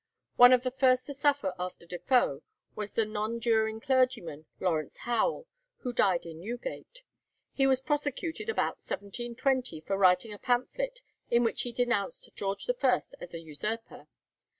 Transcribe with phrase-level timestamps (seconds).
[0.35, 2.41] One of the first to suffer after Defoe
[2.75, 5.45] was the nonjuring clergyman Lawrence Howell,
[5.81, 7.03] who died in Newgate.
[7.53, 13.01] He was prosecuted about 1720 for writing a pamphlet in which he denounced George I.
[13.19, 14.07] as a usurper.